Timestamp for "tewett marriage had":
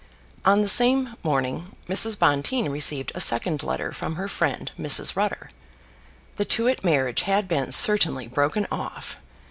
6.45-7.47